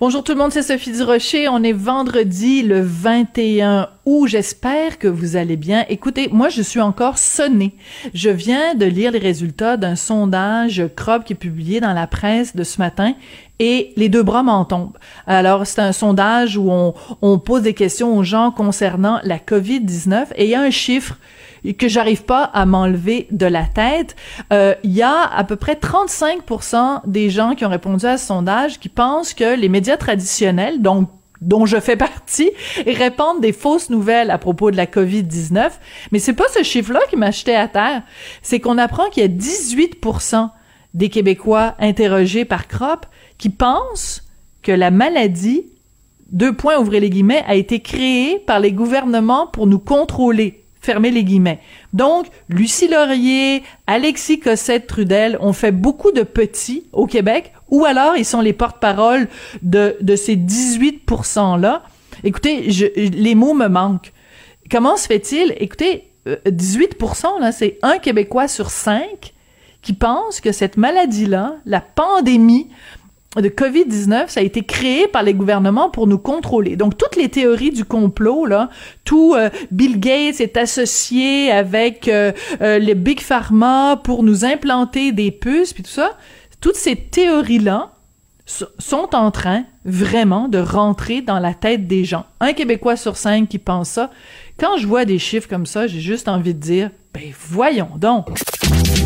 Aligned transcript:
Bonjour 0.00 0.24
tout 0.24 0.32
le 0.32 0.38
monde, 0.38 0.50
c'est 0.50 0.62
Sophie 0.62 0.92
Durocher. 0.92 1.46
On 1.48 1.62
est 1.62 1.74
vendredi 1.74 2.62
le 2.62 2.80
21 2.80 3.90
août. 4.06 4.28
J'espère 4.28 4.98
que 4.98 5.06
vous 5.06 5.36
allez 5.36 5.58
bien. 5.58 5.84
Écoutez, 5.90 6.30
moi 6.32 6.48
je 6.48 6.62
suis 6.62 6.80
encore 6.80 7.18
sonnée. 7.18 7.74
Je 8.14 8.30
viens 8.30 8.74
de 8.74 8.86
lire 8.86 9.12
les 9.12 9.18
résultats 9.18 9.76
d'un 9.76 9.96
sondage 9.96 10.82
CROB 10.96 11.24
qui 11.24 11.34
est 11.34 11.36
publié 11.36 11.80
dans 11.80 11.92
la 11.92 12.06
presse 12.06 12.56
de 12.56 12.64
ce 12.64 12.78
matin 12.78 13.12
et 13.58 13.92
les 13.96 14.08
deux 14.08 14.22
bras 14.22 14.42
m'en 14.42 14.64
tombent. 14.64 14.96
Alors, 15.26 15.66
c'est 15.66 15.82
un 15.82 15.92
sondage 15.92 16.56
où 16.56 16.70
on, 16.70 16.94
on 17.20 17.38
pose 17.38 17.60
des 17.60 17.74
questions 17.74 18.16
aux 18.16 18.24
gens 18.24 18.52
concernant 18.52 19.20
la 19.22 19.36
COVID-19 19.36 20.28
et 20.36 20.44
il 20.44 20.50
y 20.50 20.54
a 20.54 20.62
un 20.62 20.70
chiffre 20.70 21.18
que 21.78 21.88
j'arrive 21.88 22.24
pas 22.24 22.44
à 22.44 22.66
m'enlever 22.66 23.26
de 23.30 23.46
la 23.46 23.64
tête. 23.64 24.16
Euh, 24.52 24.74
il 24.82 24.92
y 24.92 25.02
a 25.02 25.22
à 25.22 25.44
peu 25.44 25.56
près 25.56 25.74
35% 25.74 27.02
des 27.06 27.30
gens 27.30 27.54
qui 27.54 27.64
ont 27.64 27.70
répondu 27.70 28.06
à 28.06 28.18
ce 28.18 28.26
sondage 28.26 28.78
qui 28.78 28.88
pensent 28.88 29.34
que 29.34 29.56
les 29.56 29.68
médias 29.68 29.96
traditionnels, 29.96 30.80
dont 30.82 31.66
je 31.66 31.80
fais 31.80 31.96
partie, 31.96 32.50
répandent 32.86 33.40
des 33.40 33.52
fausses 33.52 33.90
nouvelles 33.90 34.30
à 34.30 34.38
propos 34.38 34.70
de 34.70 34.76
la 34.76 34.86
COVID-19. 34.86 35.70
Mais 36.12 36.18
c'est 36.18 36.34
pas 36.34 36.48
ce 36.54 36.62
chiffre-là 36.62 37.00
qui 37.08 37.16
m'a 37.16 37.30
jeté 37.30 37.54
à 37.54 37.68
terre. 37.68 38.02
C'est 38.42 38.60
qu'on 38.60 38.78
apprend 38.78 39.08
qu'il 39.10 39.22
y 39.22 39.26
a 39.26 39.28
18% 39.28 40.50
des 40.94 41.08
Québécois 41.08 41.74
interrogés 41.78 42.44
par 42.44 42.68
CROP 42.68 43.06
qui 43.38 43.48
pensent 43.48 44.24
que 44.62 44.72
la 44.72 44.90
maladie, 44.90 45.66
deux 46.32 46.54
points 46.54 46.78
ouvrez 46.78 47.00
les 47.00 47.10
guillemets, 47.10 47.44
a 47.46 47.54
été 47.54 47.80
créée 47.80 48.38
par 48.38 48.60
les 48.60 48.72
gouvernements 48.72 49.46
pour 49.46 49.66
nous 49.66 49.78
contrôler. 49.78 50.64
Fermez 50.80 51.10
les 51.10 51.24
guillemets. 51.24 51.60
Donc, 51.92 52.26
Lucie 52.48 52.88
Laurier, 52.88 53.62
Alexis 53.86 54.40
Cossette-Trudel 54.40 55.36
ont 55.40 55.52
fait 55.52 55.72
beaucoup 55.72 56.10
de 56.10 56.22
petits 56.22 56.84
au 56.92 57.06
Québec, 57.06 57.52
ou 57.68 57.84
alors 57.84 58.16
ils 58.16 58.24
sont 58.24 58.40
les 58.40 58.54
porte-parole 58.54 59.28
de, 59.62 59.96
de 60.00 60.16
ces 60.16 60.36
18 60.36 61.02
%-là. 61.06 61.82
Écoutez, 62.24 62.70
je, 62.70 62.86
les 62.96 63.34
mots 63.34 63.54
me 63.54 63.68
manquent. 63.68 64.12
Comment 64.70 64.96
se 64.96 65.06
fait-il? 65.06 65.54
Écoutez, 65.58 66.10
18% 66.26 67.26
euh, 67.36 67.40
là, 67.40 67.52
c'est 67.52 67.78
un 67.82 67.98
Québécois 67.98 68.48
sur 68.48 68.70
cinq 68.70 69.34
qui 69.82 69.92
pense 69.92 70.40
que 70.40 70.52
cette 70.52 70.76
maladie-là, 70.76 71.56
la 71.64 71.80
pandémie, 71.80 72.68
de 73.36 73.48
COVID-19, 73.48 74.26
ça 74.26 74.40
a 74.40 74.42
été 74.42 74.64
créé 74.64 75.06
par 75.06 75.22
les 75.22 75.34
gouvernements 75.34 75.88
pour 75.88 76.08
nous 76.08 76.18
contrôler. 76.18 76.74
Donc 76.74 76.98
toutes 76.98 77.14
les 77.14 77.28
théories 77.28 77.70
du 77.70 77.84
complot 77.84 78.44
là, 78.44 78.70
tout 79.04 79.34
euh, 79.36 79.50
Bill 79.70 80.00
Gates 80.00 80.40
est 80.40 80.56
associé 80.56 81.52
avec 81.52 82.08
euh, 82.08 82.32
euh, 82.60 82.80
les 82.80 82.96
big 82.96 83.20
pharma 83.20 84.00
pour 84.02 84.24
nous 84.24 84.44
implanter 84.44 85.12
des 85.12 85.30
puces 85.30 85.72
puis 85.72 85.84
tout 85.84 85.90
ça, 85.90 86.16
toutes 86.60 86.74
ces 86.74 86.96
théories 86.96 87.60
là 87.60 87.92
sont 88.46 89.14
en 89.14 89.30
train 89.30 89.62
vraiment 89.84 90.48
de 90.48 90.58
rentrer 90.58 91.22
dans 91.22 91.38
la 91.38 91.54
tête 91.54 91.86
des 91.86 92.04
gens. 92.04 92.26
Un 92.40 92.52
Québécois 92.52 92.96
sur 92.96 93.16
cinq 93.16 93.48
qui 93.48 93.58
pense 93.58 93.90
ça. 93.90 94.10
Quand 94.58 94.76
je 94.76 94.88
vois 94.88 95.04
des 95.04 95.20
chiffres 95.20 95.48
comme 95.48 95.66
ça, 95.66 95.86
j'ai 95.86 96.00
juste 96.00 96.26
envie 96.26 96.52
de 96.52 96.58
dire, 96.58 96.90
ben 97.14 97.32
voyons 97.32 97.90
donc. 97.96 98.26